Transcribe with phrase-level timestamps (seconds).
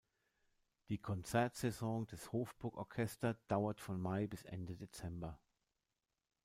[0.89, 5.39] Die Konzertsaison des Hofburg Orchester dauert von Mai bis Ende Dezember.